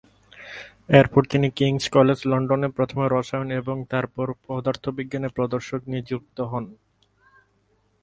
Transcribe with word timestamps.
এরপর 0.99 1.21
তিনি 1.25 1.47
King's 1.57 1.83
College 1.89 2.19
London 2.25 2.61
এ 2.63 2.69
প্রথমে 2.77 3.05
রসায়ন 3.07 3.49
এবং 3.61 3.77
তারপর 3.89 4.27
পদার্থবিজ্ঞানের 4.47 5.35
প্রদর্শক 5.37 5.81
নিযুক্ত 5.87 6.37
হন। 6.51 6.65